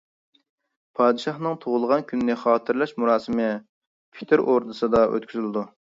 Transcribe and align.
پادىشاھنىڭ 0.99 1.57
تۇغۇلغان 1.65 2.01
كۈننى 2.11 2.37
خاتىرىلەش 2.45 2.95
مۇراسىمى 3.03 3.51
پېتىر 4.19 4.45
ئوردىسىدا 4.47 5.05
ئۆتكۈزۈلدى. 5.13 5.69